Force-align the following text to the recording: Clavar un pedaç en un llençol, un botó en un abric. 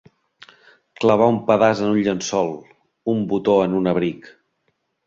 Clavar 1.03 1.27
un 1.35 1.37
pedaç 1.51 1.83
en 1.83 1.91
un 1.91 2.01
llençol, 2.09 2.51
un 3.15 3.25
botó 3.35 3.61
en 3.69 3.81
un 3.83 3.95
abric. 3.97 4.37